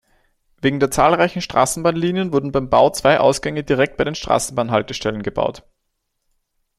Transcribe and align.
Wegen 0.63 0.79
der 0.79 0.89
zahlreichen 0.89 1.43
Straßenbahnlinien 1.43 2.33
wurden 2.33 2.51
beim 2.51 2.71
Bau 2.71 2.89
zwei 2.89 3.19
Ausgänge 3.19 3.63
direkt 3.63 3.97
bei 3.97 4.03
den 4.03 4.15
Straßenbahnhaltestellen 4.15 5.21
gebaut. 5.21 5.61